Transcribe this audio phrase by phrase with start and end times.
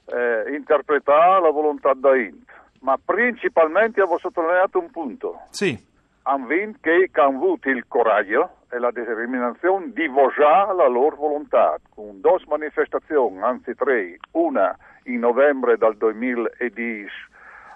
[0.08, 2.50] eh, interpretare la volontà da Int.
[2.80, 5.42] Ma principalmente avevo sottolineato un punto.
[5.52, 5.86] Sì.
[6.30, 11.78] Hanno vinto che hanno avuto il coraggio e la determinazione di votare la loro volontà
[11.96, 17.10] con due manifestazioni, anzi tre, una in novembre del 2010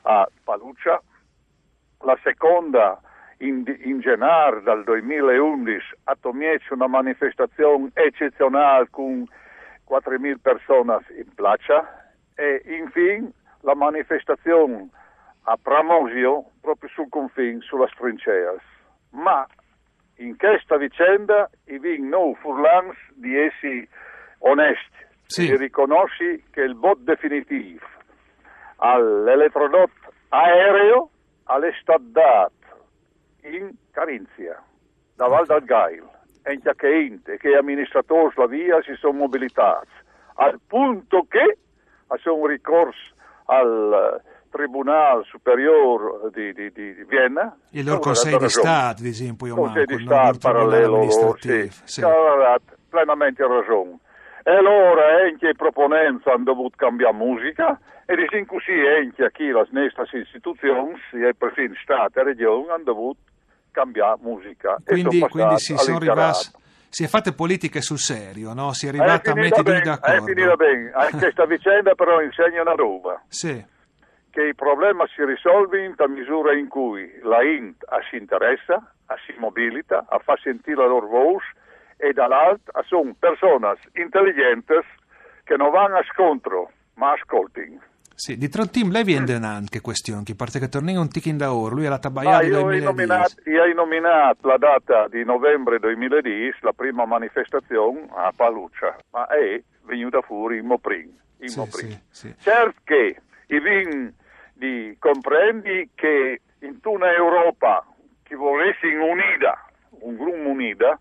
[0.02, 1.02] a Paluccia,
[2.02, 3.00] la seconda
[3.38, 9.26] in, in gennaio del 2011 a Tomiec una manifestazione eccezionale con
[9.90, 14.90] 4.000 persone in piazza e infine la manifestazione
[15.44, 18.62] a Pramosio proprio sul confine, sulla Strinceas.
[19.12, 19.46] Ma
[20.18, 23.88] in questa vicenda i vin no furlans di essi
[24.40, 25.50] onesti Sì.
[25.50, 27.86] e riconosci che il bot definitivo
[28.78, 29.92] all'elettrodot
[30.30, 31.10] aereo
[31.46, 32.52] è stato dato
[33.44, 34.62] in Carinzia,
[35.16, 36.08] da Val del Gail,
[36.44, 39.90] e in Chiaccheinte, che amministratori la via si sono mobilitati,
[40.36, 41.58] al punto che
[42.22, 43.14] sono ricorso
[43.46, 47.56] al Tribunale Superiore di, di, di Vienna.
[47.72, 48.50] Il loro Con Consiglio di.
[48.50, 51.72] Stato, ad esempio, io Consiglio di Stato parallelo sì.
[51.86, 52.04] Sì.
[52.04, 53.98] aveva dato plenamente ragione.
[54.44, 59.46] E allora anche i proponenti hanno dovuto cambiare musica e di sin così anche chi
[59.46, 63.20] le nostre istituzioni, e perfino Stato e Regione, hanno dovuto
[63.72, 64.78] cambiare musica.
[64.84, 66.50] Quindi, quindi si sono arrivati,
[66.90, 68.74] si è fatte politiche sul serio, no?
[68.74, 70.24] Si è È arrivati a mettere bene, d'accordo.
[70.26, 70.92] È finita bene.
[70.94, 73.22] Anche questa vicenda però insegna una roba.
[73.28, 73.64] Sì,
[74.32, 78.94] che il problema si risolve in tal misura in cui la INT si interessa,
[79.26, 81.48] si mobilita, a fa sentire la loro voce
[81.98, 84.74] e dall'altro sono persone intelligenti
[85.44, 87.80] che non vanno a scontro ma ascoltino.
[88.16, 88.38] sì.
[88.38, 91.88] Di Trontim lei viene anche questione, che parte che torni un tichin da oro, lui
[92.00, 92.86] tabaiata io del ho 2010.
[92.86, 99.28] nominato, io ho nominato la data di novembre 2010, la prima manifestazione a Paluccia, ma
[99.28, 101.20] è venuta fuori in Moprin.
[101.40, 101.90] In Sì, Moprin.
[102.10, 102.36] sì, sì.
[102.40, 103.16] Certo che
[103.48, 104.14] i vin
[104.62, 107.84] di comprendi che in una Europa
[108.22, 109.66] che volesse unida,
[110.02, 111.00] un gruppo unida,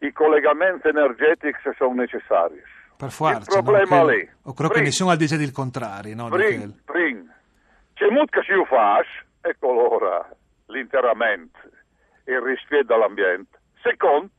[0.00, 2.60] i collegamenti energetici sono necessari.
[2.96, 4.08] Per forza, il problema no?
[4.08, 4.28] Lì.
[4.42, 6.28] O credo che nessuno ha detto il contrario, no?
[6.28, 7.32] quel- prim.
[7.94, 9.00] C'è molto che si fa,
[9.40, 10.28] ecco allora
[10.66, 11.60] l'interramento
[12.24, 13.56] e il rispetto dell'ambiente.
[13.82, 14.32] Secondo,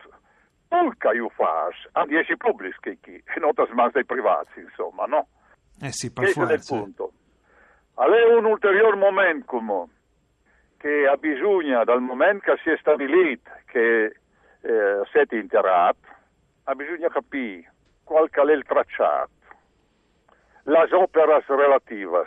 [0.68, 3.52] pulca io fa, a 10 pubblici e non
[3.94, 5.28] dei privati, insomma, no?
[5.80, 6.76] Eh sì, per Questo è il forza.
[6.76, 7.12] punto.
[8.00, 9.90] Allora un ulteriore momento
[10.78, 14.16] che ha bisogno, dal momento che si è stabilito che
[14.62, 16.08] eh, siete interati,
[16.66, 19.32] ha bisogno capire qual è il tracciato,
[20.64, 22.26] le opere relative.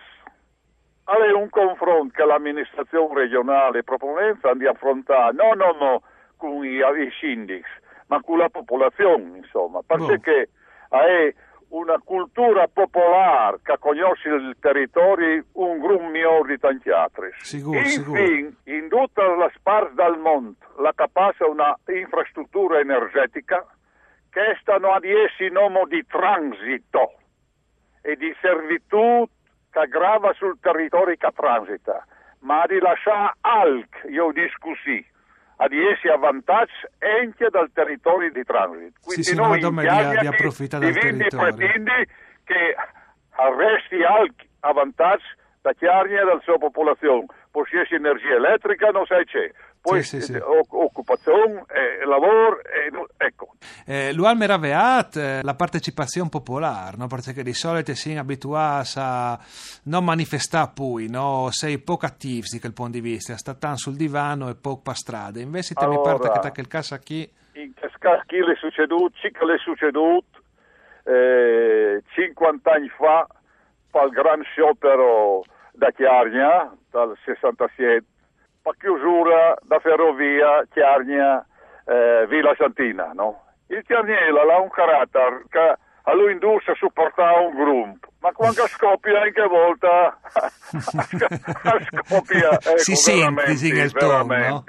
[1.05, 6.03] Allora un confronto che l'amministrazione regionale proponenza di affrontare, non, no, no,
[6.37, 7.71] con i, i sindici,
[8.07, 10.49] ma con la popolazione, insomma, perché
[10.89, 11.33] è
[11.71, 17.31] una cultura popolare che conosce il territorio un gruppo migliore di tanti altri.
[17.39, 17.79] Sicuro.
[17.79, 23.67] Infine, in tutte le parti del mondo, la capace una infrastruttura energetica
[24.31, 27.15] che stanno ad essi nome di transito
[28.03, 29.29] e di servitù
[29.71, 32.05] che grava sul territorio che transita,
[32.41, 34.33] ma di lasciare alc, io
[35.61, 38.99] discussi, ad essi a vantaggio anche dal territorio di transito.
[39.11, 39.65] Sì, sì, noi in
[40.21, 40.27] di- di
[40.79, 41.55] di del Vindi territorio.
[41.55, 42.07] pretendi
[42.45, 42.77] che
[43.31, 45.25] arresti alc a vantaggio
[45.63, 47.27] da Chiarnia e dalla sua popolazione.
[47.51, 49.51] C'è energia elettrica non sai c'è.
[49.81, 50.33] Poi Sì, sì, sì.
[50.35, 53.55] eh, occupazione, eh, lavoro, eh, ecco.
[53.87, 57.07] Eh, Lual Meraveat, eh, la partecipazione popolare, no?
[57.07, 59.39] perché di solito si abituati a
[59.85, 61.49] non manifestare poi, no?
[61.51, 64.97] sei poco attivi da quel punto di vista, sta tanto sul divano e poco per
[64.97, 65.41] strada.
[65.41, 67.31] Invece te mi Allora, pare che te il caso qui...
[67.55, 67.89] In che
[68.27, 70.41] chi le è succeduto, chi le è succeduto
[71.05, 73.27] eh, 50 anni fa,
[73.93, 75.43] al gran sciopero
[75.73, 78.05] da Chiarnia, dal 67,
[78.63, 81.45] per chiusura da ferrovia Chiarnia
[81.87, 83.45] eh, Villa Santina, no?
[83.69, 88.67] Il Chiarniela ha un carattere che a lui induce a supportare un gruppo, ma quando
[88.69, 90.19] scoppia anche volta
[92.07, 94.65] scoppia ecco, si sente il tono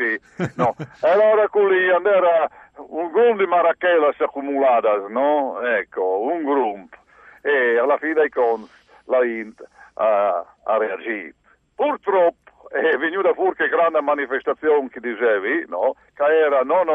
[0.55, 0.75] no?
[1.01, 5.61] allora qui era un gruppo di marachella accumulate no?
[5.61, 6.97] ecco un gruppo
[7.41, 8.71] e alla fine dei conti
[9.05, 9.63] la Int
[9.95, 11.35] ha, ha reagito
[11.75, 15.95] purtroppo è venuta fuori che grande manifestazione che dicevi no?
[16.13, 16.85] che era non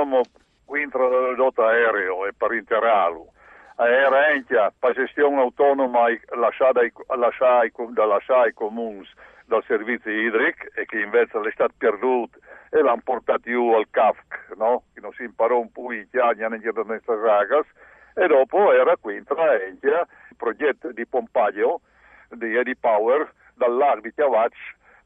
[0.65, 3.33] contro il aereo e per interalo
[3.77, 6.07] era anche per gestione autonoma
[6.37, 9.07] lasciata da lasciare ai comuni
[9.45, 12.39] dal servizio idrico e che invece è stato perduto
[12.71, 14.85] e l'hanno portato giù al CAFC, no?
[14.93, 17.67] che non si imparò un po' in Chiagna queste ragas
[18.15, 20.07] e dopo era qui anche il
[20.37, 21.83] progetto di pompaggio
[22.31, 24.55] di Eddie Power dal lago di Chiavac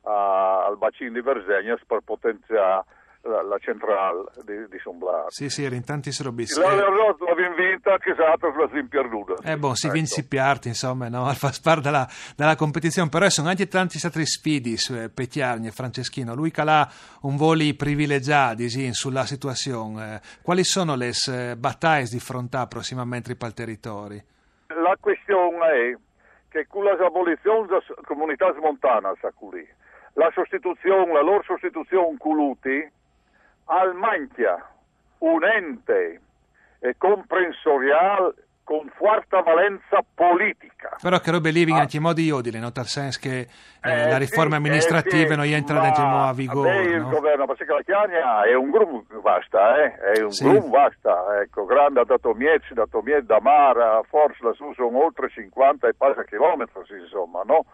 [0.02, 2.84] al bacino di Versegnas per potenziare
[3.22, 5.26] la, la centrale di, di Somblaro.
[5.28, 6.56] Sì, sì, era in tanti serobis.
[6.56, 6.88] La, la,
[7.28, 9.34] l'abbiamo vinta, che esatto, la si perduta.
[9.42, 9.94] Eh, boh, si ecco.
[9.94, 11.26] vince piarti, insomma, no?
[11.28, 15.70] Al far parte della, della, competizione, però sono anche tanti altri sfidi, eh, Pettiarni e
[15.70, 16.34] Franceschino.
[16.34, 16.88] Lui calà
[17.22, 20.14] un voli privilegiati sì, sulla situazione.
[20.14, 21.12] Eh, quali sono le
[21.58, 24.22] battaglie di fronte prossimamente per il territorio?
[24.68, 25.96] La questione è
[26.50, 29.14] che con l'abolizione della comunità montana,
[30.14, 32.90] la sostituzione, la loro sostituzione con l'UTI,
[33.66, 34.68] al mantia
[35.18, 36.20] un ente
[36.80, 38.34] eh, comprensoriale
[38.70, 40.96] con forte valenza politica.
[41.02, 41.80] Però che robe living ah.
[41.80, 42.70] anche in modo iodile, no?
[42.70, 43.48] Tal senso che eh,
[43.82, 46.70] eh, la riforma sì, amministrativa eh, non entra dentro a vigore.
[46.70, 49.94] Beh, il governo, perché la Chiania è un gruppo vasta, eh?
[50.14, 50.44] è un sì.
[50.44, 55.88] gruppo vasta, ecco, grande da Tomiezzi, da Tomiezzi, da Mara, forse lassù sono oltre 50
[55.88, 57.64] e passa chilometri, insomma, no?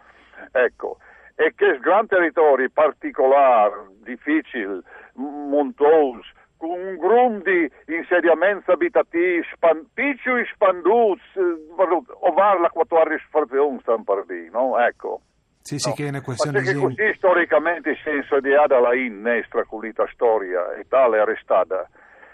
[0.50, 0.96] Ecco,
[1.34, 4.80] e che gran territori particolari, difficili,
[5.12, 11.74] montuosi, un gruppo di insediamenti abitativi span, piccoli spanduti, eh,
[12.20, 14.78] ovare la 14 frazione stanno per dire, no?
[14.78, 15.20] Ecco.
[15.60, 15.94] Sì, sì, no.
[15.94, 20.06] che è una questione Perché così storicamente il senso di Ada la in nestra culita
[20.12, 21.88] storia e tale arrestata.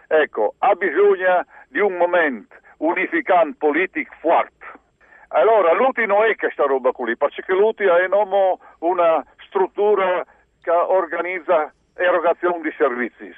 [0.07, 4.81] Ecco, ha bisogno di un momento unificante politico forte
[5.35, 8.07] allora, l'UTI non è questa roba qui, perché l'UTI è
[8.81, 10.25] una struttura
[10.61, 13.33] che organizza erogazione di servizi.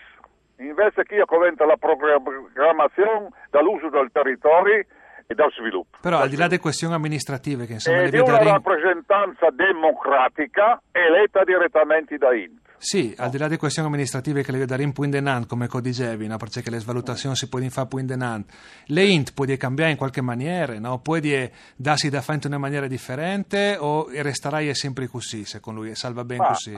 [0.67, 4.85] Invece chi commenta la programmazione dall'uso del territorio
[5.27, 5.99] e dal sviluppo.
[6.01, 8.03] Però al di là delle questioni amministrative che insomma...
[8.03, 12.63] È di una rappresentanza democratica eletta direttamente da INT.
[12.77, 16.37] Sì, al di là delle questioni amministrative che le vedo in Puindenant, come dicevi, no?
[16.37, 18.47] perché le svalutazioni si possono fare Puindenant,
[18.87, 20.99] le int può cambiare in qualche maniera, no?
[20.99, 21.19] può
[21.77, 26.25] darsi da fare in una maniera differente o resterai sempre così, secondo lui, e salva
[26.25, 26.77] bene così?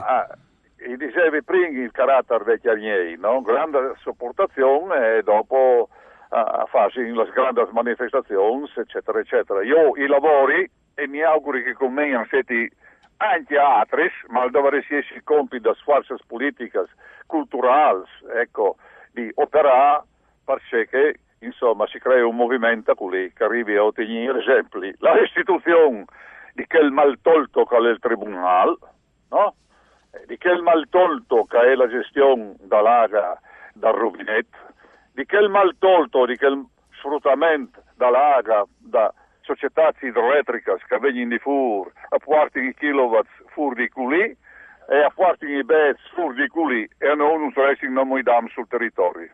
[0.97, 3.41] Ah, dicevi prima il carattere dei chiarieri, no?
[3.41, 5.89] grande sopportazione e dopo
[6.29, 9.63] a farsi in le grandi manifestazioni, eccetera, eccetera.
[9.63, 12.69] Io i lavori e mi auguro che con me stati
[13.17, 16.85] anche altri, ma dove si esce il compito delle forze politiche,
[17.27, 18.77] culturali, ecco,
[19.11, 20.03] di operare
[20.43, 24.93] perché insomma si crea un movimento che arrivi a ottenere esempi.
[24.97, 26.05] La restituzione
[26.53, 28.75] di quel maltolto che è il tribunale,
[29.29, 29.53] no?
[30.25, 33.39] Di quel maltolto che è la gestione dell'aga
[33.73, 34.57] dal rubinetto,
[35.13, 36.65] di quel maltolto, di quel
[36.97, 43.87] sfruttamento dall'aga da società idroelettriche che vengono di fur a quarti di kilowatt fur di
[43.89, 44.35] culi
[44.89, 48.67] e a quarti di bet fur di culi e non usarsi non mi dam sul
[48.67, 49.29] territorio.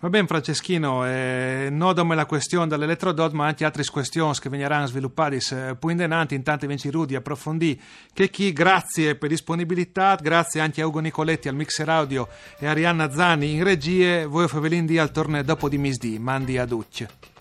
[0.00, 5.36] Va bene Franceschino, eh, nodome la questione dell'elettrodot, ma anche altre questioni che verranno sviluppate
[5.50, 7.80] eh, più in denanti, intanto Vinci Rudi approfondì.
[8.12, 12.28] Che chi, grazie per disponibilità, grazie anche a Ugo Nicoletti al mixer audio
[12.60, 16.58] e a Arianna Zani in regie, voi Favelin di al torneo dopo di misdì, mandi
[16.58, 17.37] a Ducce.